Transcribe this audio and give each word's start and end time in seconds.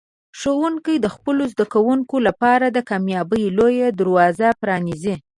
ښوونکي 0.39 0.95
د 0.99 1.07
خپلو 1.15 1.43
زده 1.53 1.65
کوونکو 1.73 2.15
لپاره 2.27 2.65
د 2.69 2.77
کامیابۍ 2.89 3.45
لوی 3.57 3.77
دروازه 3.99 4.47
پرانیزي. 4.61 5.15